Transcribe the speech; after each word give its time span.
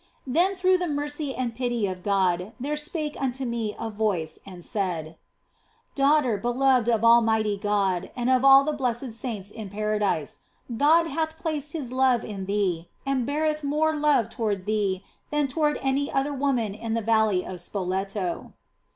Then 0.25 0.55
through 0.55 0.79
the 0.79 0.87
mercy 0.87 1.35
and 1.35 1.53
pity 1.53 1.85
of 1.85 2.01
God 2.01 2.53
there 2.59 2.75
spake 2.75 3.15
unto 3.21 3.45
me 3.45 3.75
a 3.77 3.91
voice 3.91 4.39
and 4.47 4.65
said:" 4.65 5.15
Daughter 5.95 6.37
beloved 6.37 6.89
of 6.89 7.05
Almighty 7.05 7.55
God 7.55 8.09
and 8.15 8.27
of 8.27 8.43
all 8.43 8.63
the 8.63 8.71
blessed 8.73 9.11
saints 9.13 9.51
in 9.51 9.69
Paradise, 9.69 10.39
God 10.75 11.05
hath 11.05 11.37
placed 11.37 11.73
His 11.73 11.91
love 11.91 12.25
in 12.25 12.47
thee 12.47 12.89
and 13.05 13.27
beareth 13.27 13.63
more 13.63 13.95
love 13.95 14.27
toward 14.29 14.65
thee 14.65 15.03
than 15.29 15.47
toward 15.47 15.77
any 15.83 16.11
other 16.11 16.33
woman 16.33 16.73
in 16.73 16.95
the 16.95 17.03
Valley 17.03 17.45
of 17.45 17.61
Spoleto." 17.61 18.53